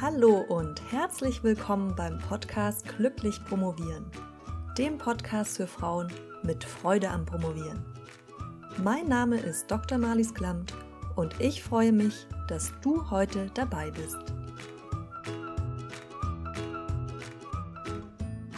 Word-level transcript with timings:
Hallo 0.00 0.40
und 0.48 0.82
herzlich 0.90 1.44
willkommen 1.44 1.94
beim 1.94 2.18
Podcast 2.18 2.84
Glücklich 2.96 3.42
Promovieren, 3.44 4.10
dem 4.76 4.98
Podcast 4.98 5.56
für 5.56 5.68
Frauen 5.68 6.12
mit 6.42 6.64
Freude 6.64 7.08
am 7.08 7.24
Promovieren. 7.24 7.86
Mein 8.82 9.06
Name 9.06 9.38
ist 9.38 9.70
Dr. 9.70 9.98
Marlies 9.98 10.34
Klamt 10.34 10.74
und 11.14 11.40
ich 11.40 11.62
freue 11.62 11.92
mich, 11.92 12.26
dass 12.48 12.72
du 12.82 13.08
heute 13.08 13.50
dabei 13.54 13.92
bist. 13.92 14.18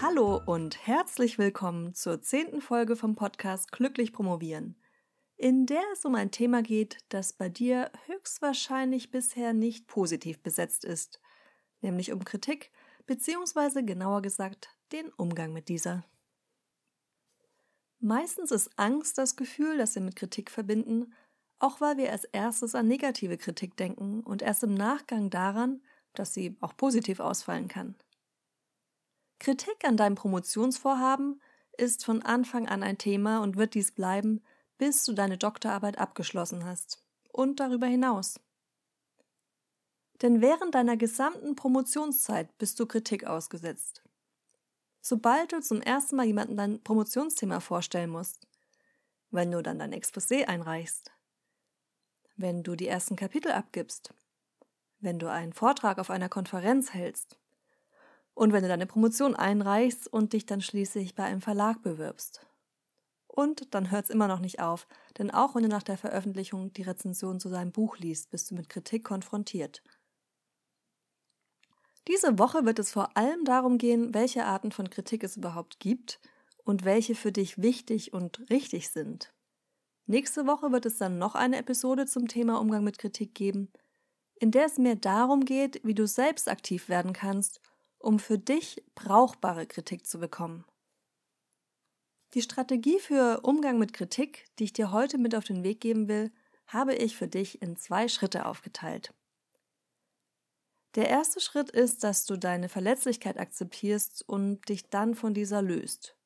Hallo 0.01 0.41
und 0.47 0.87
herzlich 0.87 1.39
willkommen 1.39 1.95
zur 1.95 2.23
zehnten 2.23 2.63
Folge 2.63 2.97
vom 2.97 3.15
Podcast 3.15 3.73
Glücklich 3.73 4.15
Promovieren, 4.15 4.81
in 5.37 5.67
der 5.67 5.83
es 5.93 6.07
um 6.07 6.15
ein 6.15 6.31
Thema 6.31 6.63
geht, 6.63 6.97
das 7.11 7.35
bei 7.35 7.51
dir 7.51 7.91
höchstwahrscheinlich 8.07 9.11
bisher 9.11 9.53
nicht 9.53 9.87
positiv 9.87 10.43
besetzt 10.43 10.85
ist 10.85 11.21
nämlich 11.81 12.13
um 12.13 12.25
Kritik, 12.25 12.71
beziehungsweise 13.07 13.85
genauer 13.85 14.23
gesagt 14.23 14.71
den 14.93 15.11
Umgang 15.11 15.53
mit 15.53 15.69
dieser. 15.69 16.05
Meistens 17.99 18.51
ist 18.51 18.71
Angst 18.79 19.19
das 19.19 19.37
Gefühl, 19.37 19.79
das 19.79 19.95
wir 19.95 20.03
mit 20.03 20.17
Kritik 20.17 20.51
verbinden, 20.51 21.15
auch 21.59 21.81
weil 21.81 21.97
wir 21.97 22.13
als 22.13 22.25
erstes 22.25 22.75
an 22.75 22.87
negative 22.87 23.39
Kritik 23.39 23.77
denken 23.77 24.21
und 24.21 24.43
erst 24.43 24.63
im 24.63 24.75
Nachgang 24.75 25.31
daran, 25.31 25.83
dass 26.13 26.35
sie 26.35 26.57
auch 26.61 26.77
positiv 26.77 27.21
ausfallen 27.21 27.69
kann. 27.69 27.95
Kritik 29.39 29.85
an 29.85 29.97
deinem 29.97 30.15
Promotionsvorhaben 30.15 31.41
ist 31.77 32.05
von 32.05 32.23
Anfang 32.23 32.69
an 32.69 32.83
ein 32.83 32.99
Thema 32.99 33.43
und 33.43 33.57
wird 33.57 33.75
dies 33.75 33.93
bleiben, 33.93 34.43
bis 34.79 35.05
du 35.05 35.13
deine 35.13 35.39
Doktorarbeit 35.39 35.99
abgeschlossen 35.99 36.65
hast 36.65 37.03
und 37.33 37.61
darüber 37.61 37.87
hinaus. 37.87 38.41
Denn 40.23 40.41
während 40.41 40.75
deiner 40.75 40.97
gesamten 40.97 41.57
Promotionszeit 41.57 42.57
bist 42.59 42.81
du 42.81 42.87
Kritik 42.87 43.27
ausgesetzt. 43.27 44.03
Sobald 45.03 45.53
du 45.53 45.61
zum 45.61 45.83
ersten 45.83 46.17
Mal 46.17 46.27
jemandem 46.27 46.57
dein 46.57 46.83
Promotionsthema 46.83 47.61
vorstellen 47.61 48.11
musst, 48.11 48.47
wenn 49.31 49.51
du 49.51 49.63
dann 49.63 49.79
dein 49.79 49.93
Exposé 49.93 50.47
einreichst, 50.47 51.13
wenn 52.37 52.63
du 52.63 52.77
die 52.77 52.89
ersten 52.89 53.17
Kapitel 53.17 53.53
abgibst, 53.53 54.15
wenn 55.01 55.19
du 55.19 55.31
einen 55.31 55.53
Vortrag 55.53 55.99
auf 55.99 56.11
einer 56.11 56.29
Konferenz 56.29 56.95
hältst 56.95 57.39
und 58.35 58.53
wenn 58.53 58.63
du 58.63 58.69
deine 58.69 58.87
Promotion 58.87 59.37
einreichst 59.37 60.09
und 60.09 60.33
dich 60.33 60.47
dann 60.47 60.61
schließlich 60.61 61.15
bei 61.15 61.25
einem 61.25 61.41
Verlag 61.43 61.83
bewirbst. 61.83 62.45
Und 63.27 63.75
dann 63.75 63.91
hört 63.91 64.05
es 64.05 64.11
immer 64.11 64.29
noch 64.29 64.41
nicht 64.41 64.61
auf, 64.61 64.89
denn 65.19 65.31
auch 65.31 65.55
wenn 65.55 65.63
du 65.63 65.69
nach 65.69 65.83
der 65.83 65.99
Veröffentlichung 65.99 66.73
die 66.73 66.83
Rezension 66.83 67.39
zu 67.39 67.51
seinem 67.51 67.71
Buch 67.71 67.99
liest, 67.99 68.31
bist 68.31 68.51
du 68.51 68.55
mit 68.55 68.71
Kritik 68.71 69.05
konfrontiert 69.05 69.83
diese 72.09 72.39
Woche 72.39 72.65
wird 72.65 72.79
es 72.79 72.93
vor 72.93 73.17
allem 73.17 73.45
darum 73.45 73.79
gehen, 73.79 74.15
welche 74.15 74.45
Arten 74.45 74.73
von 74.73 74.91
Kritik 74.91 75.25
es 75.25 75.37
überhaupt 75.37 75.81
gibt 75.81 76.21
und 76.65 76.85
welche 76.85 77.15
für 77.15 77.33
dich 77.33 77.61
wichtig 77.61 78.13
und 78.13 78.49
richtig 78.51 78.91
sind. 78.91 79.33
Nächste 80.07 80.47
Woche 80.47 80.71
wird 80.71 80.87
es 80.87 80.99
dann 80.99 81.19
noch 81.19 81.35
eine 81.35 81.57
Episode 81.57 82.07
zum 82.07 82.29
Thema 82.29 82.61
Umgang 82.61 82.85
mit 82.85 82.99
Kritik 82.99 83.35
geben, 83.35 83.73
in 84.37 84.53
der 84.53 84.67
es 84.67 84.79
mehr 84.79 84.95
darum 84.95 85.45
geht, 85.45 85.81
wie 85.83 85.95
du 85.95 86.07
selbst 86.07 86.49
aktiv 86.49 86.89
werden 86.89 87.13
kannst, 87.13 87.61
um 87.99 88.19
für 88.19 88.39
dich 88.39 88.85
brauchbare 88.95 89.67
Kritik 89.67 90.07
zu 90.07 90.21
bekommen. 90.21 90.65
Die 92.35 92.43
Strategie 92.43 92.99
für 93.01 93.41
Umgang 93.43 93.79
mit 93.79 93.93
Kritik, 93.93 94.45
die 94.59 94.65
ich 94.65 94.73
dir 94.73 94.93
heute 94.93 95.19
mit 95.19 95.35
auf 95.35 95.45
den 95.45 95.65
Weg 95.65 95.81
geben 95.81 96.07
will, 96.07 96.31
habe 96.67 96.95
ich 96.95 97.17
für 97.17 97.29
dich 97.29 97.63
in 97.63 97.77
zwei 97.77 98.09
Schritte 98.09 98.47
aufgeteilt. 98.47 99.13
Der 100.97 101.11
erste 101.11 101.41
Schritt 101.41 101.71
ist, 101.71 102.05
dass 102.05 102.25
du 102.25 102.39
deine 102.39 102.71
Verletzlichkeit 102.71 103.39
akzeptierst 103.39 104.25
und 104.27 104.67
dich 104.69 104.89
dann 104.89 105.15
von 105.15 105.35
dieser 105.35 105.61
löst. 105.61 106.17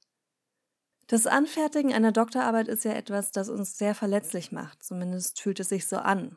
Das 1.09 1.27
Anfertigen 1.27 1.93
einer 1.93 2.13
Doktorarbeit 2.13 2.69
ist 2.69 2.85
ja 2.85 2.93
etwas, 2.93 3.33
das 3.33 3.49
uns 3.49 3.77
sehr 3.77 3.97
verletzlich 3.97 4.53
macht, 4.53 4.85
zumindest 4.85 5.41
fühlt 5.41 5.59
es 5.59 5.71
sich 5.71 5.89
so 5.89 5.97
an. 5.97 6.37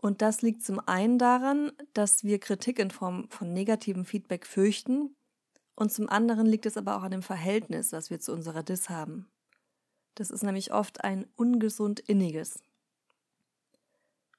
Und 0.00 0.22
das 0.22 0.40
liegt 0.40 0.64
zum 0.64 0.80
einen 0.80 1.18
daran, 1.18 1.72
dass 1.92 2.24
wir 2.24 2.40
Kritik 2.40 2.78
in 2.78 2.90
Form 2.90 3.28
von 3.28 3.52
negativem 3.52 4.06
Feedback 4.06 4.46
fürchten, 4.46 5.14
und 5.78 5.92
zum 5.92 6.08
anderen 6.08 6.46
liegt 6.46 6.64
es 6.64 6.78
aber 6.78 6.96
auch 6.96 7.02
an 7.02 7.10
dem 7.10 7.22
Verhältnis, 7.22 7.90
das 7.90 8.08
wir 8.08 8.18
zu 8.18 8.32
unserer 8.32 8.62
Dis 8.62 8.88
haben. 8.88 9.28
Das 10.14 10.30
ist 10.30 10.42
nämlich 10.42 10.72
oft 10.72 11.04
ein 11.04 11.26
ungesund 11.36 12.00
inniges. 12.00 12.60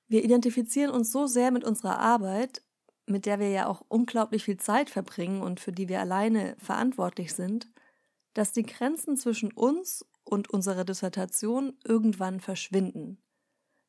Wir 0.08 0.24
identifizieren 0.24 0.90
uns 0.90 1.12
so 1.12 1.28
sehr 1.28 1.52
mit 1.52 1.64
unserer 1.64 2.00
Arbeit, 2.00 2.64
mit 3.08 3.26
der 3.26 3.40
wir 3.40 3.50
ja 3.50 3.68
auch 3.68 3.84
unglaublich 3.88 4.44
viel 4.44 4.58
Zeit 4.58 4.90
verbringen 4.90 5.42
und 5.42 5.60
für 5.60 5.72
die 5.72 5.90
wir 5.90 6.02
alleine 6.02 6.56
verantwortlich 6.60 7.34
sind, 7.34 7.72
dass 8.34 8.52
die 8.52 8.64
Grenzen 8.64 9.18
zwischen 9.18 9.52
uns 9.52 10.06
und 10.24 10.50
unserer 10.50 10.84
Dissertation 10.84 11.78
irgendwann 11.84 12.40
verschwinden. 12.40 13.18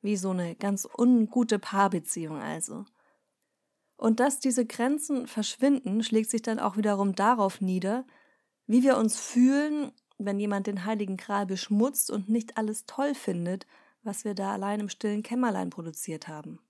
Wie 0.00 0.16
so 0.16 0.30
eine 0.30 0.54
ganz 0.54 0.88
ungute 0.96 1.58
Paarbeziehung 1.58 2.40
also. 2.40 2.84
Und 3.96 4.20
dass 4.20 4.38
diese 4.38 4.64
Grenzen 4.64 5.26
verschwinden, 5.26 6.04
schlägt 6.04 6.30
sich 6.30 6.42
dann 6.42 6.60
auch 6.60 6.76
wiederum 6.76 7.16
darauf 7.16 7.60
nieder, 7.60 8.06
wie 8.66 8.84
wir 8.84 8.96
uns 8.96 9.18
fühlen, 9.18 9.90
wenn 10.18 10.38
jemand 10.38 10.68
den 10.68 10.84
heiligen 10.84 11.16
Gral 11.16 11.46
beschmutzt 11.46 12.10
und 12.10 12.28
nicht 12.28 12.56
alles 12.56 12.86
toll 12.86 13.14
findet, 13.14 13.66
was 14.02 14.24
wir 14.24 14.34
da 14.34 14.52
allein 14.52 14.80
im 14.80 14.88
stillen 14.88 15.24
Kämmerlein 15.24 15.70
produziert 15.70 16.28
haben. 16.28 16.60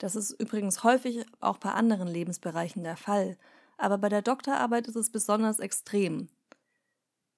Das 0.00 0.16
ist 0.16 0.30
übrigens 0.30 0.82
häufig 0.82 1.26
auch 1.40 1.58
bei 1.58 1.72
anderen 1.72 2.08
Lebensbereichen 2.08 2.82
der 2.82 2.96
Fall, 2.96 3.36
aber 3.76 3.98
bei 3.98 4.08
der 4.08 4.22
Doktorarbeit 4.22 4.88
ist 4.88 4.96
es 4.96 5.12
besonders 5.12 5.58
extrem. 5.58 6.30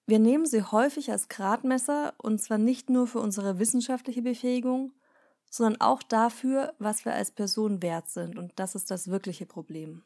Wir 0.06 0.20
nehmen 0.20 0.46
sie 0.46 0.62
häufig 0.62 1.10
als 1.10 1.28
Gradmesser 1.28 2.14
und 2.18 2.40
zwar 2.40 2.58
nicht 2.58 2.88
nur 2.88 3.08
für 3.08 3.18
unsere 3.18 3.58
wissenschaftliche 3.58 4.22
Befähigung, 4.22 4.92
sondern 5.50 5.80
auch 5.80 6.04
dafür, 6.04 6.72
was 6.78 7.04
wir 7.04 7.14
als 7.14 7.32
Person 7.32 7.82
wert 7.82 8.08
sind 8.08 8.38
und 8.38 8.52
das 8.54 8.76
ist 8.76 8.92
das 8.92 9.08
wirkliche 9.08 9.44
Problem. 9.44 10.04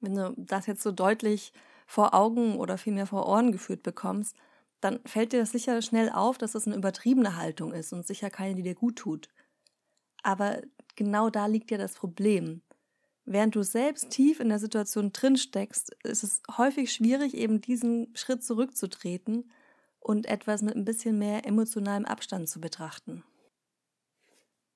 Wenn 0.00 0.16
du 0.16 0.34
das 0.36 0.66
jetzt 0.66 0.82
so 0.82 0.92
deutlich 0.92 1.54
vor 1.86 2.12
Augen 2.12 2.58
oder 2.58 2.76
vielmehr 2.76 3.06
vor 3.06 3.26
Ohren 3.26 3.52
geführt 3.52 3.82
bekommst, 3.82 4.36
dann 4.82 5.00
fällt 5.06 5.32
dir 5.32 5.40
das 5.40 5.52
sicher 5.52 5.80
schnell 5.80 6.10
auf, 6.10 6.36
dass 6.36 6.52
das 6.52 6.66
eine 6.66 6.76
übertriebene 6.76 7.36
Haltung 7.36 7.72
ist 7.72 7.94
und 7.94 8.06
sicher 8.06 8.28
keine, 8.28 8.54
die 8.54 8.62
dir 8.62 8.74
gut 8.74 8.96
tut. 8.96 9.30
Aber 10.22 10.60
genau 10.96 11.30
da 11.30 11.46
liegt 11.46 11.70
ja 11.70 11.78
das 11.78 11.94
Problem. 11.94 12.62
Während 13.24 13.56
du 13.56 13.62
selbst 13.62 14.10
tief 14.10 14.38
in 14.40 14.48
der 14.48 14.58
Situation 14.58 15.12
drin 15.12 15.36
steckst, 15.36 15.96
ist 16.04 16.22
es 16.22 16.42
häufig 16.56 16.92
schwierig, 16.92 17.34
eben 17.34 17.60
diesen 17.60 18.14
Schritt 18.16 18.44
zurückzutreten 18.44 19.50
und 19.98 20.26
etwas 20.26 20.62
mit 20.62 20.76
ein 20.76 20.84
bisschen 20.84 21.18
mehr 21.18 21.44
emotionalem 21.44 22.04
Abstand 22.04 22.48
zu 22.48 22.60
betrachten. 22.60 23.24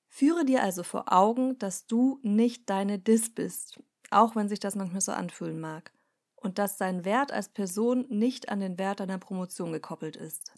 Führe 0.09 0.43
dir 0.43 0.61
also 0.61 0.83
vor 0.83 1.13
Augen, 1.13 1.57
dass 1.59 1.87
du 1.87 2.19
nicht 2.21 2.69
deine 2.69 2.99
Dis 2.99 3.33
bist, 3.33 3.81
auch 4.09 4.35
wenn 4.35 4.49
sich 4.49 4.59
das 4.59 4.75
manchmal 4.75 4.99
so 4.99 5.13
anfühlen 5.13 5.61
mag, 5.61 5.93
und 6.35 6.59
dass 6.59 6.75
dein 6.75 7.05
Wert 7.05 7.31
als 7.31 7.47
Person 7.47 8.05
nicht 8.09 8.49
an 8.49 8.59
den 8.59 8.77
Wert 8.77 8.99
deiner 8.99 9.19
Promotion 9.19 9.71
gekoppelt 9.71 10.17
ist. 10.17 10.51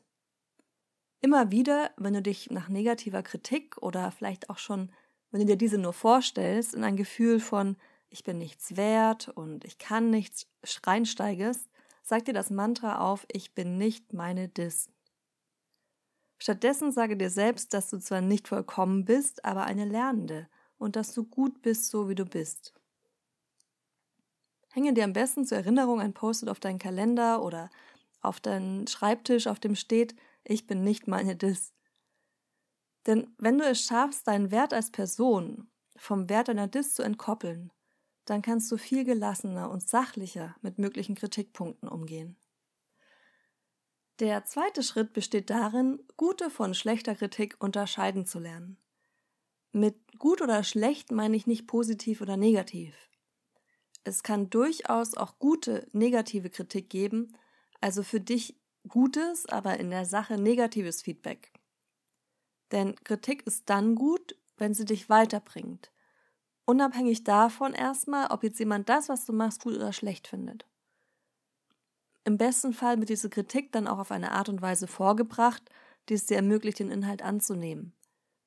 Immer 1.22 1.52
wieder, 1.52 1.92
wenn 1.98 2.16
du 2.16 2.24
dich 2.24 2.50
nach 2.50 2.68
negativer 2.68 3.22
Kritik 3.22 3.78
oder 3.78 4.10
vielleicht 4.10 4.50
auch 4.50 4.58
schon 4.58 4.92
wenn 5.34 5.40
du 5.40 5.48
dir 5.48 5.58
diese 5.58 5.80
nur 5.80 5.94
vorstellst, 5.94 6.76
in 6.76 6.84
ein 6.84 6.96
Gefühl 6.96 7.40
von 7.40 7.76
ich 8.12 8.24
bin 8.24 8.38
nichts 8.38 8.78
wert 8.78 9.30
und 9.30 9.66
ich 9.66 9.80
kann 9.80 10.12
nichts 10.12 10.46
reinsteigest, 10.86 11.68
sag 12.04 12.26
dir 12.26 12.36
das 12.36 12.52
Mantra 12.52 13.00
auf, 13.00 13.26
ich 13.32 13.56
bin 13.56 13.80
nicht 13.80 14.14
meine 14.14 14.48
Dis. 14.48 14.90
Stattdessen 16.38 16.92
sage 16.92 17.18
dir 17.18 17.32
selbst, 17.32 17.74
dass 17.74 17.90
du 17.90 17.98
zwar 17.98 18.22
nicht 18.22 18.48
vollkommen 18.48 19.06
bist, 19.06 19.44
aber 19.44 19.64
eine 19.64 19.86
Lernende 19.86 20.48
und 20.78 20.96
dass 20.96 21.16
du 21.16 21.24
gut 21.24 21.64
bist, 21.64 21.90
so 21.90 22.08
wie 22.10 22.16
du 22.16 22.26
bist. 22.26 22.76
Hänge 24.72 24.94
dir 24.94 25.04
am 25.04 25.14
besten 25.14 25.46
zur 25.46 25.58
Erinnerung 25.58 26.00
ein 26.00 26.14
Post-it 26.14 26.50
auf 26.50 26.60
deinen 26.60 26.80
Kalender 26.80 27.42
oder 27.42 27.72
auf 28.22 28.40
deinen 28.40 28.86
Schreibtisch, 28.86 29.48
auf 29.48 29.60
dem 29.60 29.76
steht, 29.76 30.16
ich 30.44 30.68
bin 30.68 30.84
nicht 30.84 31.08
meine 31.08 31.36
Dis. 31.36 31.74
Denn 33.06 33.34
wenn 33.38 33.58
du 33.58 33.66
es 33.66 33.82
schaffst, 33.82 34.28
deinen 34.28 34.52
Wert 34.52 34.74
als 34.74 34.92
Person 34.92 35.70
vom 35.96 36.30
Wert 36.30 36.48
deiner 36.48 36.68
Dis 36.68 36.94
zu 36.94 37.04
entkoppeln, 37.04 37.72
dann 38.26 38.42
kannst 38.42 38.72
du 38.72 38.78
viel 38.78 39.04
gelassener 39.04 39.70
und 39.70 39.88
sachlicher 39.88 40.56
mit 40.62 40.80
möglichen 40.80 41.16
Kritikpunkten 41.16 41.90
umgehen. 41.90 42.38
Der 44.20 44.46
zweite 44.46 44.84
Schritt 44.84 45.12
besteht 45.12 45.50
darin, 45.50 46.00
gute 46.18 46.50
von 46.50 46.74
schlechter 46.74 47.16
Kritik 47.16 47.56
unterscheiden 47.60 48.26
zu 48.26 48.40
lernen. 48.40 48.78
Mit 49.72 50.20
gut 50.20 50.42
oder 50.42 50.64
schlecht 50.64 51.12
meine 51.12 51.36
ich 51.36 51.48
nicht 51.48 51.68
positiv 51.68 52.22
oder 52.22 52.38
negativ. 52.38 52.96
Es 54.04 54.22
kann 54.22 54.50
durchaus 54.50 55.16
auch 55.16 55.40
gute 55.40 55.88
negative 55.94 56.50
Kritik 56.50 56.90
geben, 56.90 57.36
also 57.82 58.04
für 58.04 58.20
dich 58.20 58.56
gutes, 58.88 59.48
aber 59.48 59.80
in 59.80 59.90
der 59.90 60.06
Sache 60.06 60.38
negatives 60.38 61.02
Feedback. 61.02 61.53
Denn 62.74 62.96
Kritik 63.04 63.46
ist 63.48 63.70
dann 63.70 63.96
gut, 63.96 64.36
wenn 64.58 64.74
sie 64.74 64.86
dich 64.86 65.08
weiterbringt. 65.08 65.92
Unabhängig 66.66 67.24
davon 67.24 67.74
erstmal, 67.74 68.32
ob 68.32 68.44
jetzt 68.44 68.60
jemand 68.60 68.90
das, 68.90 69.10
was 69.10 69.26
du 69.26 69.32
machst, 69.34 69.64
gut 69.64 69.76
oder 69.76 69.94
schlecht 69.94 70.28
findet. 70.28 70.66
Im 72.26 72.38
besten 72.38 72.74
Fall 72.74 73.00
wird 73.00 73.10
diese 73.10 73.30
Kritik 73.30 73.72
dann 73.74 73.88
auch 73.88 74.00
auf 74.00 74.12
eine 74.12 74.32
Art 74.32 74.50
und 74.50 74.62
Weise 74.62 74.88
vorgebracht, 74.88 75.70
die 76.10 76.16
es 76.16 76.26
dir 76.26 76.38
ermöglicht, 76.38 76.80
den 76.80 76.90
Inhalt 76.90 77.22
anzunehmen. 77.22 77.94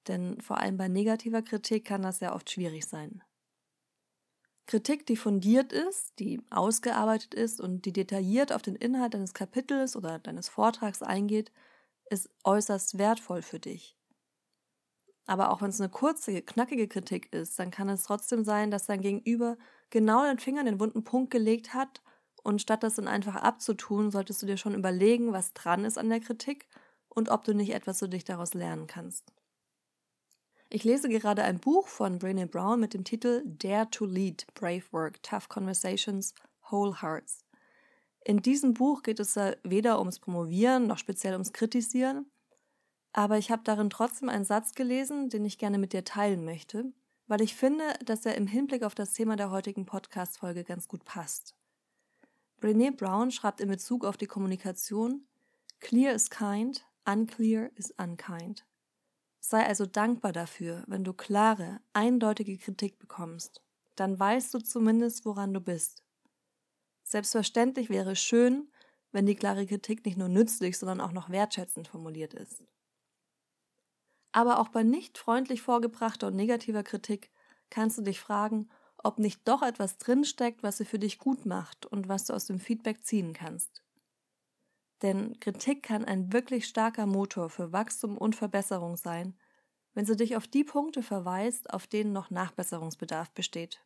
Denn 0.09 0.41
vor 0.41 0.59
allem 0.59 0.77
bei 0.77 0.89
negativer 0.89 1.43
Kritik 1.43 1.85
kann 1.85 2.03
das 2.03 2.21
ja 2.21 2.35
oft 2.35 2.51
schwierig 2.51 2.87
sein. 2.87 3.23
Kritik, 4.67 5.07
die 5.07 5.17
fundiert 5.17 5.73
ist, 5.73 6.19
die 6.19 6.41
ausgearbeitet 6.51 7.35
ist 7.35 7.61
und 7.61 7.85
die 7.85 7.93
detailliert 7.93 8.53
auf 8.53 8.63
den 8.63 8.75
Inhalt 8.75 9.15
deines 9.15 9.35
Kapitels 9.35 9.95
oder 9.95 10.19
deines 10.19 10.49
Vortrags 10.49 11.03
eingeht, 11.03 11.53
ist 12.11 12.29
äußerst 12.43 12.99
wertvoll 12.99 13.43
für 13.43 13.61
dich. 13.61 13.96
Aber 15.27 15.51
auch 15.51 15.61
wenn 15.61 15.71
es 15.71 15.81
eine 15.81 15.91
kurze, 15.91 16.41
knackige 16.41 16.89
Kritik 16.89 17.33
ist, 17.33 17.59
dann 17.59 17.71
kann 17.71 17.89
es 17.89 18.05
trotzdem 18.05 18.45
sein, 18.45 18.71
dass 18.71 18.87
dein 18.87 19.01
Gegenüber 19.01 19.57
genau 19.91 20.25
den 20.25 20.39
Finger 20.39 20.61
in 20.61 20.67
den 20.67 20.81
wunden 20.81 21.05
Punkt 21.05 21.31
gelegt 21.31 21.75
hat 21.75 22.03
und 22.43 22.63
statt 22.63 22.85
das 22.85 22.95
dann 22.95 23.09
einfach 23.09 23.35
abzutun, 23.35 24.13
solltest 24.13 24.41
du 24.41 24.47
dir 24.47 24.57
schon 24.57 24.75
überlegen, 24.75 25.33
was 25.33 25.53
dran 25.53 25.85
ist 25.85 25.99
an 25.99 26.09
der 26.09 26.21
Kritik 26.21 26.69
und 27.09 27.29
ob 27.29 27.43
du 27.43 27.55
nicht 27.55 27.75
etwas 27.75 27.99
für 27.99 28.09
dich 28.09 28.25
daraus 28.25 28.55
lernen 28.55 28.87
kannst. 28.87 29.33
Ich 30.69 30.85
lese 30.85 31.09
gerade 31.09 31.43
ein 31.43 31.59
Buch 31.59 31.89
von 31.89 32.19
Brené 32.19 32.47
Brown 32.47 32.79
mit 32.79 32.95
dem 32.95 33.05
Titel 33.05 33.43
Dare 33.45 33.89
to 33.91 34.05
Lead, 34.05 34.47
Brave 34.55 34.85
Work, 34.91 35.23
Tough 35.23 35.49
Conversations, 35.49 36.35
Whole 36.71 37.01
Hearts. 37.03 37.45
In 38.25 38.43
diesem 38.43 38.75
Buch 38.75 39.03
geht 39.03 39.21
es 39.21 39.37
weder 39.63 40.01
ums 40.01 40.19
Promovieren 40.19 40.87
noch 40.89 40.99
speziell 40.99 41.35
ums 41.35 41.53
Kritisieren, 41.53 42.27
aber 43.17 43.39
ich 43.39 43.51
habe 43.51 43.63
darin 43.65 43.89
trotzdem 43.89 44.29
einen 44.29 44.45
Satz 44.45 44.75
gelesen, 44.75 45.31
den 45.31 45.47
ich 45.47 45.57
gerne 45.57 45.79
mit 45.79 45.95
dir 45.95 46.05
teilen 46.05 46.45
möchte, 46.45 46.93
weil 47.27 47.41
ich 47.41 47.57
finde, 47.57 47.95
dass 48.05 48.27
er 48.27 48.35
im 48.35 48.47
Hinblick 48.47 48.83
auf 48.83 48.95
das 48.95 49.15
Thema 49.15 49.37
der 49.37 49.51
heutigen 49.51 49.87
Podcast-Folge 49.87 50.65
ganz 50.65 50.87
gut 50.87 51.03
passt. 51.07 51.55
Brené 52.61 52.95
Brown 52.95 53.31
schreibt 53.31 53.63
in 53.63 53.71
Bezug 53.71 54.05
auf 54.05 54.19
die 54.19 54.27
Kommunikation, 54.27 55.27
Clear 55.81 56.13
is 56.13 56.29
kind, 56.29 56.85
unclear 57.07 57.71
is 57.77 57.91
unkind. 57.93 58.67
Sei 59.41 59.65
also 59.65 59.87
dankbar 59.87 60.33
dafür, 60.33 60.85
wenn 60.87 61.03
du 61.03 61.15
klare, 61.15 61.81
eindeutige 61.95 62.59
Kritik 62.59 62.99
bekommst. 62.99 63.63
Dann 63.95 64.21
weißt 64.21 64.53
du 64.53 64.59
zumindest, 64.59 65.25
woran 65.25 65.55
du 65.55 65.63
bist. 65.63 66.03
Selbstverständlich 67.03 67.89
wäre 67.89 68.13
es 68.13 68.21
schön, 68.21 68.71
wenn 69.11 69.25
die 69.25 69.37
klare 69.37 69.65
Kritik 69.65 70.05
nicht 70.05 70.19
nur 70.19 70.29
nützlich, 70.29 70.77
sondern 70.77 71.01
auch 71.01 71.13
noch 71.13 71.31
wertschätzend 71.31 71.89
formuliert 71.89 72.35
ist. 72.35 72.63
Aber 74.37 74.59
auch 74.61 74.69
bei 74.69 74.83
nicht 74.83 75.17
freundlich 75.17 75.63
vorgebrachter 75.63 76.27
und 76.27 76.37
negativer 76.37 76.83
Kritik 76.83 77.31
kannst 77.71 77.97
du 77.97 78.03
dich 78.03 78.21
fragen, 78.21 78.69
ob 78.99 79.19
nicht 79.19 79.49
doch 79.49 79.63
etwas 79.63 79.97
drinsteckt, 79.97 80.63
was 80.63 80.77
sie 80.77 80.85
für 80.85 80.99
dich 80.99 81.19
gut 81.19 81.47
macht 81.47 81.87
und 81.87 82.07
was 82.11 82.27
du 82.27 82.35
aus 82.35 82.45
dem 82.45 82.61
Feedback 82.61 83.03
ziehen 83.03 83.33
kannst. 83.33 83.83
Denn 85.01 85.41
Kritik 85.41 85.83
kann 85.83 86.05
ein 86.05 86.35
wirklich 86.35 86.67
starker 86.67 87.07
Motor 87.07 87.49
für 87.49 87.73
Wachstum 87.73 88.19
und 88.19 88.37
Verbesserung 88.37 88.99
sein, 88.99 89.39
wenn 89.95 90.05
sie 90.05 90.17
dich 90.17 90.37
auf 90.37 90.47
die 90.47 90.65
Punkte 90.65 91.03
verweist, 91.03 91.73
auf 91.73 91.87
denen 91.87 92.13
noch 92.13 92.29
Nachbesserungsbedarf 92.31 93.31
besteht. 93.31 93.83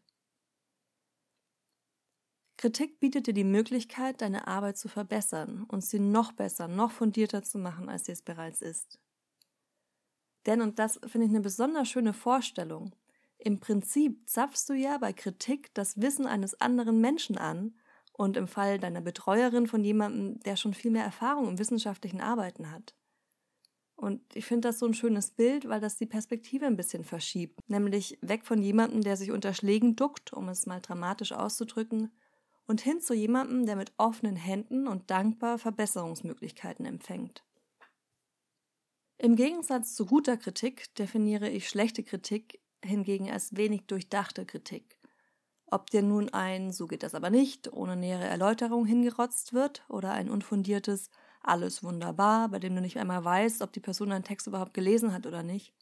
Kritik 2.57 3.01
bietet 3.01 3.27
dir 3.27 3.35
die 3.35 3.45
Möglichkeit, 3.45 4.21
deine 4.21 4.47
Arbeit 4.47 4.79
zu 4.79 4.89
verbessern 4.89 5.65
und 5.69 5.85
sie 5.85 6.01
noch 6.01 6.33
besser, 6.33 6.69
noch 6.69 6.91
fundierter 6.91 7.43
zu 7.43 7.59
machen, 7.59 7.89
als 7.89 8.05
sie 8.07 8.13
es 8.13 8.23
bereits 8.23 8.63
ist. 8.63 9.01
Denn, 10.47 10.63
und 10.63 10.79
das 10.79 11.01
finde 11.07 11.27
ich 11.27 11.33
eine 11.33 11.41
besonders 11.41 11.89
schöne 11.89 12.13
Vorstellung, 12.13 12.95
im 13.39 13.59
Prinzip 13.59 14.29
zapfst 14.29 14.69
du 14.69 14.75
ja 14.75 14.99
bei 14.99 15.13
Kritik 15.13 15.73
das 15.75 16.01
Wissen 16.01 16.27
eines 16.27 16.61
anderen 16.61 17.01
Menschen 17.01 17.39
an 17.39 17.75
und 18.13 18.37
im 18.37 18.49
Fall 18.49 18.79
deiner 18.79 19.01
Betreuerin 19.01 19.67
von 19.67 19.83
jemandem, 19.83 20.41
der 20.41 20.57
schon 20.57 20.75
viel 20.75 20.91
mehr 20.91 21.05
Erfahrung 21.05 21.49
im 21.49 21.59
wissenschaftlichen 21.59 22.21
Arbeiten 22.21 22.71
hat. 22.71 22.95
Und 23.97 24.21
ich 24.35 24.47
finde 24.47 24.69
das 24.69 24.79
so 24.79 24.87
ein 24.87 24.95
schönes 24.95 25.31
Bild, 25.31 25.69
weil 25.69 25.81
das 25.81 25.97
die 25.97 26.07
Perspektive 26.07 26.67
ein 26.67 26.77
bisschen 26.77 27.05
verschiebt. 27.05 27.61
Nämlich 27.69 28.19
weg 28.23 28.45
von 28.45 28.61
jemandem, 28.63 29.03
der 29.03 29.17
sich 29.17 29.31
unter 29.31 29.55
Schlägen 29.55 29.97
duckt, 29.97 30.33
um 30.33 30.49
es 30.49 30.67
mal 30.67 30.81
dramatisch 30.81 31.33
auszudrücken, 31.33 32.11
und 32.67 32.81
hin 32.81 33.01
zu 33.01 33.15
jemandem, 33.15 33.67
der 33.67 33.77
mit 33.77 33.93
offenen 33.97 34.37
Händen 34.37 34.87
und 34.87 35.11
dankbar 35.11 35.59
Verbesserungsmöglichkeiten 35.59 36.87
empfängt. 36.87 37.43
Im 39.23 39.37
Gegensatz 39.37 39.95
zu 39.97 40.07
guter 40.07 40.39
Kritik 40.39 40.95
definiere 40.95 41.51
ich 41.51 41.69
schlechte 41.69 42.03
Kritik 42.03 42.59
hingegen 42.83 43.31
als 43.31 43.55
wenig 43.55 43.83
durchdachte 43.83 44.47
Kritik. 44.47 44.97
Ob 45.67 45.91
dir 45.91 46.01
nun 46.01 46.31
ein 46.31 46.73
so 46.73 46.87
geht 46.87 47.03
das 47.03 47.15
aber 47.15 47.29
nicht 47.29 47.71
ohne 47.71 47.97
nähere 47.97 48.25
Erläuterung 48.25 48.87
hingerotzt 48.87 49.53
wird 49.53 49.85
oder 49.91 50.13
ein 50.13 50.31
unfundiertes 50.31 51.11
alles 51.43 51.83
wunderbar, 51.83 52.49
bei 52.49 52.59
dem 52.59 52.75
du 52.75 52.81
nicht 52.81 52.97
einmal 52.97 53.23
weißt, 53.23 53.61
ob 53.61 53.75
die 53.75 53.81
Person 53.81 54.09
deinen 54.09 54.25
Text 54.25 54.47
überhaupt 54.47 54.73
gelesen 54.73 55.13
hat 55.13 55.27
oder 55.27 55.43
nicht. 55.43 55.75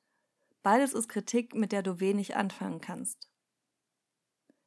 Beides 0.64 0.92
ist 0.92 1.08
Kritik, 1.08 1.54
mit 1.54 1.70
der 1.70 1.84
du 1.84 2.00
wenig 2.00 2.34
anfangen 2.34 2.80
kannst. 2.80 3.30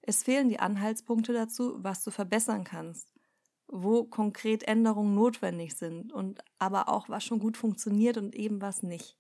Es 0.02 0.24
fehlen 0.24 0.48
die 0.48 0.62
Anhaltspunkte 0.62 1.34
dazu, 1.34 1.76
was 1.84 2.06
du 2.06 2.10
verbessern 2.10 2.64
kannst, 2.64 3.12
wo 3.72 4.04
konkret 4.04 4.64
Änderungen 4.64 5.16
notwendig 5.16 5.76
sind 5.76 6.12
und 6.12 6.44
aber 6.60 6.90
auch 6.90 7.08
was 7.10 7.24
schon 7.24 7.40
gut 7.40 7.58
funktioniert 7.58 8.18
und 8.18 8.36
eben 8.36 8.62
was 8.62 8.84
nicht. 8.84 9.18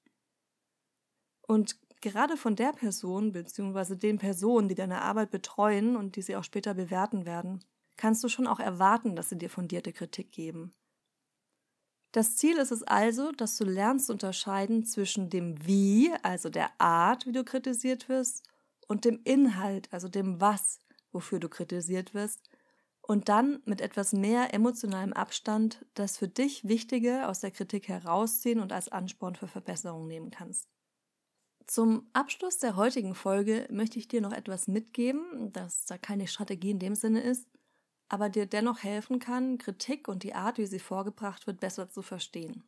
Und 1.41 1.79
gerade 2.01 2.35
von 2.35 2.55
der 2.55 2.73
Person 2.73 3.31
bzw. 3.31 3.95
den 3.95 4.17
Personen, 4.17 4.67
die 4.67 4.75
deine 4.75 5.01
Arbeit 5.01 5.31
betreuen 5.31 5.95
und 5.95 6.15
die 6.15 6.21
sie 6.21 6.35
auch 6.35 6.43
später 6.43 6.73
bewerten 6.73 7.25
werden, 7.25 7.63
kannst 7.95 8.23
du 8.23 8.27
schon 8.27 8.47
auch 8.47 8.59
erwarten, 8.59 9.15
dass 9.15 9.29
sie 9.29 9.37
dir 9.37 9.49
fundierte 9.49 9.93
Kritik 9.93 10.31
geben. 10.31 10.73
Das 12.11 12.35
Ziel 12.35 12.57
ist 12.57 12.71
es 12.71 12.83
also, 12.83 13.31
dass 13.31 13.57
du 13.57 13.63
lernst 13.63 14.07
zu 14.07 14.13
unterscheiden 14.13 14.83
zwischen 14.83 15.29
dem 15.29 15.65
Wie, 15.65 16.11
also 16.23 16.49
der 16.49 16.69
Art, 16.77 17.25
wie 17.25 17.31
du 17.31 17.45
kritisiert 17.45 18.09
wirst, 18.09 18.43
und 18.87 19.05
dem 19.05 19.21
Inhalt, 19.23 19.87
also 19.93 20.09
dem 20.09 20.41
Was, 20.41 20.79
wofür 21.13 21.39
du 21.39 21.47
kritisiert 21.47 22.13
wirst, 22.13 22.49
und 23.01 23.29
dann 23.29 23.61
mit 23.65 23.81
etwas 23.81 24.13
mehr 24.13 24.53
emotionalem 24.53 25.13
Abstand 25.13 25.85
das 25.95 26.17
für 26.17 26.27
dich 26.27 26.67
Wichtige 26.67 27.27
aus 27.27 27.39
der 27.39 27.51
Kritik 27.51 27.87
herausziehen 27.87 28.59
und 28.59 28.71
als 28.71 28.89
Ansporn 28.89 29.35
für 29.35 29.47
Verbesserung 29.47 30.07
nehmen 30.07 30.31
kannst. 30.31 30.67
Zum 31.67 32.09
Abschluss 32.13 32.57
der 32.57 32.75
heutigen 32.75 33.15
Folge 33.15 33.67
möchte 33.71 33.97
ich 33.97 34.07
dir 34.07 34.21
noch 34.21 34.33
etwas 34.33 34.67
mitgeben, 34.67 35.51
das 35.53 35.85
da 35.85 35.97
keine 35.97 36.27
Strategie 36.27 36.71
in 36.71 36.79
dem 36.79 36.95
Sinne 36.95 37.21
ist, 37.21 37.47
aber 38.09 38.29
dir 38.29 38.45
dennoch 38.45 38.83
helfen 38.83 39.19
kann, 39.19 39.57
Kritik 39.57 40.07
und 40.07 40.23
die 40.23 40.33
Art, 40.33 40.57
wie 40.57 40.65
sie 40.65 40.79
vorgebracht 40.79 41.47
wird, 41.47 41.59
besser 41.61 41.89
zu 41.89 42.01
verstehen. 42.01 42.63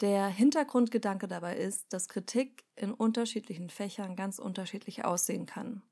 Der 0.00 0.28
Hintergrundgedanke 0.28 1.28
dabei 1.28 1.56
ist, 1.56 1.92
dass 1.92 2.08
Kritik 2.08 2.64
in 2.76 2.92
unterschiedlichen 2.92 3.70
Fächern 3.70 4.16
ganz 4.16 4.38
unterschiedlich 4.38 5.04
aussehen 5.04 5.46
kann. 5.46 5.82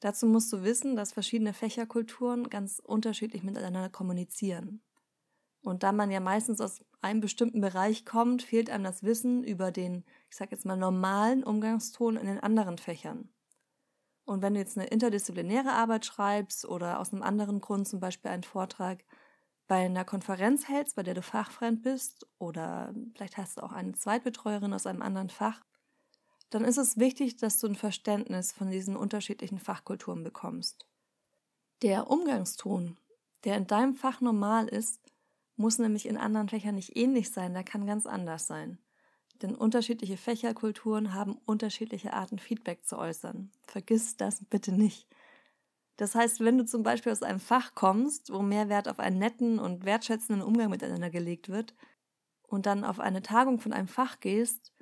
Dazu 0.00 0.26
musst 0.26 0.52
du 0.52 0.62
wissen, 0.62 0.96
dass 0.96 1.12
verschiedene 1.12 1.52
Fächerkulturen 1.52 2.50
ganz 2.50 2.78
unterschiedlich 2.78 3.42
miteinander 3.42 3.88
kommunizieren. 3.88 4.82
Und 5.62 5.82
da 5.82 5.92
man 5.92 6.10
ja 6.10 6.20
meistens 6.20 6.60
aus 6.60 6.84
einem 7.00 7.20
bestimmten 7.20 7.60
Bereich 7.60 8.04
kommt, 8.04 8.42
fehlt 8.42 8.68
einem 8.68 8.84
das 8.84 9.02
Wissen 9.02 9.42
über 9.42 9.72
den, 9.72 10.04
ich 10.28 10.36
sage 10.36 10.50
jetzt 10.52 10.66
mal, 10.66 10.76
normalen 10.76 11.42
Umgangston 11.42 12.16
in 12.16 12.26
den 12.26 12.40
anderen 12.40 12.76
Fächern. 12.76 13.30
Und 14.26 14.42
wenn 14.42 14.54
du 14.54 14.60
jetzt 14.60 14.76
eine 14.78 14.86
interdisziplinäre 14.86 15.72
Arbeit 15.72 16.04
schreibst 16.06 16.66
oder 16.66 16.98
aus 17.00 17.12
einem 17.12 17.22
anderen 17.22 17.60
Grund 17.60 17.88
zum 17.88 18.00
Beispiel 18.00 18.30
einen 18.30 18.42
Vortrag 18.42 19.04
bei 19.66 19.84
einer 19.86 20.04
Konferenz 20.04 20.68
hältst, 20.68 20.96
bei 20.96 21.02
der 21.02 21.14
du 21.14 21.22
fachfremd 21.22 21.82
bist 21.82 22.26
oder 22.38 22.94
vielleicht 23.14 23.36
hast 23.36 23.58
du 23.58 23.62
auch 23.62 23.72
eine 23.72 23.92
Zweitbetreuerin 23.92 24.72
aus 24.74 24.86
einem 24.86 25.02
anderen 25.02 25.30
Fach, 25.30 25.62
dann 26.50 26.64
ist 26.64 26.78
es 26.78 26.98
wichtig, 26.98 27.36
dass 27.36 27.58
du 27.58 27.66
ein 27.66 27.74
Verständnis 27.74 28.52
von 28.52 28.70
diesen 28.70 28.96
unterschiedlichen 28.96 29.58
Fachkulturen 29.58 30.22
bekommst. 30.22 30.86
Der 31.82 32.10
Umgangston, 32.10 32.96
der 33.44 33.56
in 33.56 33.66
deinem 33.66 33.94
Fach 33.94 34.20
normal 34.20 34.68
ist, 34.68 35.00
muss 35.56 35.78
nämlich 35.78 36.06
in 36.06 36.16
anderen 36.16 36.48
Fächern 36.48 36.74
nicht 36.74 36.96
ähnlich 36.96 37.30
sein, 37.30 37.54
der 37.54 37.64
kann 37.64 37.86
ganz 37.86 38.06
anders 38.06 38.46
sein. 38.46 38.78
Denn 39.42 39.54
unterschiedliche 39.54 40.16
Fächerkulturen 40.16 41.12
haben 41.12 41.38
unterschiedliche 41.44 42.12
Arten, 42.12 42.38
Feedback 42.38 42.84
zu 42.86 42.98
äußern. 42.98 43.50
Vergiss 43.66 44.16
das 44.16 44.44
bitte 44.44 44.72
nicht. 44.72 45.08
Das 45.96 46.14
heißt, 46.14 46.40
wenn 46.40 46.58
du 46.58 46.64
zum 46.64 46.82
Beispiel 46.82 47.12
aus 47.12 47.22
einem 47.22 47.40
Fach 47.40 47.74
kommst, 47.74 48.32
wo 48.32 48.42
mehr 48.42 48.68
Wert 48.68 48.88
auf 48.88 48.98
einen 48.98 49.18
netten 49.18 49.58
und 49.58 49.84
wertschätzenden 49.84 50.42
Umgang 50.42 50.70
miteinander 50.70 51.10
gelegt 51.10 51.48
wird, 51.48 51.74
und 52.46 52.66
dann 52.66 52.84
auf 52.84 53.00
eine 53.00 53.22
Tagung 53.22 53.58
von 53.58 53.72
einem 53.72 53.88
Fach 53.88 54.20
gehst, 54.20 54.72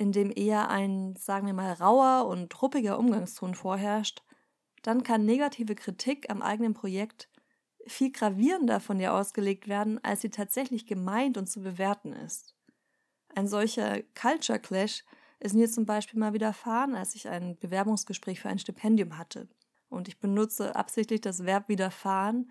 in 0.00 0.12
dem 0.12 0.32
eher 0.34 0.70
ein, 0.70 1.14
sagen 1.16 1.46
wir 1.46 1.52
mal, 1.52 1.74
rauer 1.74 2.26
und 2.26 2.50
truppiger 2.50 2.98
Umgangston 2.98 3.54
vorherrscht, 3.54 4.22
dann 4.82 5.02
kann 5.02 5.26
negative 5.26 5.74
Kritik 5.74 6.30
am 6.30 6.40
eigenen 6.40 6.72
Projekt 6.72 7.28
viel 7.86 8.10
gravierender 8.10 8.80
von 8.80 8.96
dir 8.96 9.12
ausgelegt 9.12 9.68
werden, 9.68 10.02
als 10.02 10.22
sie 10.22 10.30
tatsächlich 10.30 10.86
gemeint 10.86 11.36
und 11.36 11.48
zu 11.48 11.60
bewerten 11.60 12.14
ist. 12.14 12.54
Ein 13.34 13.46
solcher 13.46 14.00
Culture 14.18 14.58
Clash 14.58 15.04
ist 15.38 15.54
mir 15.54 15.70
zum 15.70 15.84
Beispiel 15.84 16.18
mal 16.18 16.32
widerfahren, 16.32 16.94
als 16.94 17.14
ich 17.14 17.28
ein 17.28 17.58
Bewerbungsgespräch 17.58 18.40
für 18.40 18.48
ein 18.48 18.58
Stipendium 18.58 19.18
hatte. 19.18 19.50
Und 19.90 20.08
ich 20.08 20.18
benutze 20.18 20.76
absichtlich 20.76 21.20
das 21.20 21.44
Verb 21.44 21.68
widerfahren, 21.68 22.50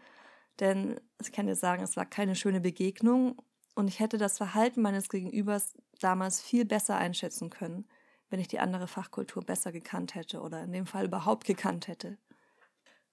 denn 0.60 1.02
ich 1.20 1.32
kann 1.32 1.48
dir 1.48 1.56
sagen, 1.56 1.82
es 1.82 1.98
war 1.98 2.06
keine 2.06 2.36
schöne 2.36 2.62
Begegnung 2.62 3.42
und 3.74 3.88
ich 3.88 4.00
hätte 4.00 4.20
das 4.20 4.38
Verhalten 4.38 4.84
meines 4.84 5.10
Gegenübers 5.10 5.74
damals 6.00 6.42
viel 6.42 6.66
besser 6.66 6.98
einschätzen 6.98 7.50
können, 7.50 7.86
wenn 8.30 8.40
ich 8.40 8.48
die 8.48 8.60
andere 8.60 8.88
Fachkultur 8.88 9.44
besser 9.44 9.72
gekannt 9.72 10.16
hätte 10.16 10.42
oder 10.42 10.64
in 10.64 10.72
dem 10.72 10.86
Fall 10.86 11.06
überhaupt 11.06 11.46
gekannt 11.46 11.88
hätte. 11.88 12.18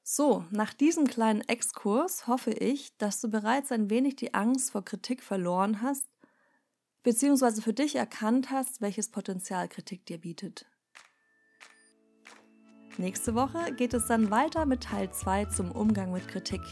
So, 0.03 0.45
nach 0.51 0.73
diesem 0.73 1.07
kleinen 1.07 1.41
Exkurs 1.41 2.29
hoffe 2.29 2.53
ich, 2.53 2.97
dass 2.97 3.21
du 3.21 3.29
bereits 3.29 3.73
ein 3.73 3.91
wenig 3.91 4.17
die 4.17 4.35
Angst 4.35 4.71
vor 4.71 4.85
Kritik 4.85 5.23
verloren 5.23 5.83
hast, 5.83 6.07
beziehungsweise 7.03 7.61
für 7.61 7.73
dich 7.73 7.97
erkannt 7.97 8.51
hast, 8.51 8.81
welches 8.81 9.11
Potenzial 9.11 9.69
Kritik 9.69 10.07
dir 10.07 10.19
bietet. 10.19 10.67
Nächste 12.99 13.35
Woche 13.35 13.75
geht 13.75 13.95
es 13.95 14.07
dann 14.07 14.31
weiter 14.31 14.65
mit 14.65 14.85
Teil 14.85 15.11
2 15.11 15.47
zum 15.47 15.73
Umgang 15.73 16.13
mit 16.13 16.29
Kritik. 16.29 16.63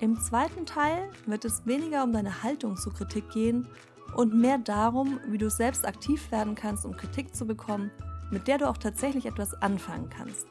Im 0.00 0.20
zweiten 0.20 0.66
Teil 0.66 1.08
wird 1.26 1.44
es 1.44 1.64
weniger 1.64 2.02
um 2.02 2.12
deine 2.12 2.42
Haltung 2.42 2.76
zu 2.76 2.90
Kritik 2.90 3.30
gehen 3.30 3.68
und 4.14 4.34
mehr 4.34 4.58
darum, 4.58 5.20
wie 5.28 5.38
du 5.38 5.50
selbst 5.50 5.86
aktiv 5.86 6.30
werden 6.30 6.54
kannst, 6.54 6.84
um 6.84 6.96
Kritik 6.96 7.34
zu 7.34 7.46
bekommen, 7.46 7.90
mit 8.30 8.48
der 8.48 8.58
du 8.58 8.68
auch 8.68 8.78
tatsächlich 8.78 9.26
etwas 9.26 9.54
anfangen 9.62 10.08
kannst. 10.10 10.46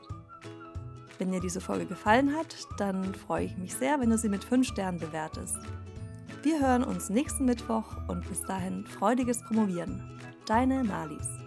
Wenn 1.18 1.32
dir 1.32 1.40
diese 1.40 1.62
Folge 1.62 1.86
gefallen 1.86 2.36
hat, 2.36 2.56
dann 2.78 3.14
freue 3.14 3.46
ich 3.46 3.58
mich 3.58 3.76
sehr, 3.76 4.00
wenn 4.00 4.10
du 4.10 4.18
sie 4.18 4.30
mit 4.30 4.44
5 4.44 4.68
Sternen 4.68 5.00
bewertest. 5.00 5.58
Wir 6.44 6.60
hören 6.60 6.84
uns 6.84 7.10
nächsten 7.10 7.46
Mittwoch 7.46 7.86
und 8.08 8.28
bis 8.28 8.42
dahin 8.42 8.86
freudiges 8.86 9.44
Promovieren. 9.44 10.02
Deine 10.48 10.84
Malis. 10.84 11.41